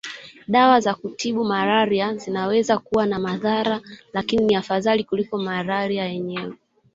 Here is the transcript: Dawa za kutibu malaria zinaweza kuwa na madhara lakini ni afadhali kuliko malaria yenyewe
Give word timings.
Dawa 0.47 0.79
za 0.81 0.93
kutibu 0.95 1.43
malaria 1.43 2.15
zinaweza 2.15 2.77
kuwa 2.77 3.05
na 3.05 3.19
madhara 3.19 3.81
lakini 4.13 4.43
ni 4.45 4.55
afadhali 4.55 5.03
kuliko 5.03 5.37
malaria 5.37 6.05
yenyewe 6.05 6.53